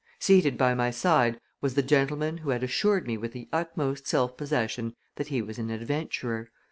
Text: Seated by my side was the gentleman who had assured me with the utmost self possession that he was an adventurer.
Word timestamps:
Seated 0.17 0.57
by 0.57 0.73
my 0.73 0.89
side 0.89 1.39
was 1.61 1.75
the 1.75 1.83
gentleman 1.83 2.39
who 2.39 2.49
had 2.49 2.63
assured 2.63 3.05
me 3.05 3.17
with 3.19 3.33
the 3.33 3.47
utmost 3.53 4.07
self 4.07 4.35
possession 4.35 4.95
that 5.17 5.27
he 5.27 5.43
was 5.43 5.59
an 5.59 5.69
adventurer. 5.69 6.49